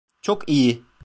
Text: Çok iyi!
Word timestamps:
Çok 0.21 0.43
iyi! 0.49 0.83